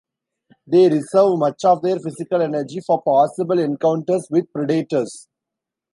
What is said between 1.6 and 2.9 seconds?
of their physical energy